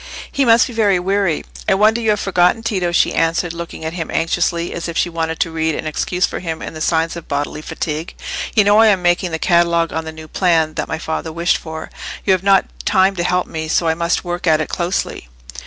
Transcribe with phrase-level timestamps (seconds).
[0.31, 1.43] He must be very weary.
[1.69, 5.09] "I wonder you have forgotten, Tito," she answered, looking at him anxiously, as if she
[5.11, 8.15] wanted to read an excuse for him in the signs of bodily fatigue.
[8.55, 11.57] "You know I am making the catalogue on the new plan that my father wished
[11.57, 11.91] for;
[12.25, 15.27] you have not time to help me, so I must work at it closely."